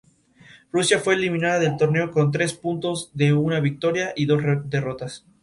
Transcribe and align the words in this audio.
Rusia 0.71 0.97
fue 0.97 1.13
eliminada 1.13 1.59
del 1.59 1.77
torneo 1.77 2.09
con 2.09 2.31
tres 2.31 2.53
puntos 2.53 3.11
de 3.13 3.33
una 3.33 3.59
victoria 3.59 4.13
y 4.15 4.25
dos 4.25 4.41
derrotas. 4.65 5.25